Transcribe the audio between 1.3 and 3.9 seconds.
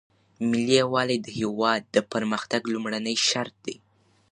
هیواد د پرمختګ لومړنی شرط دی.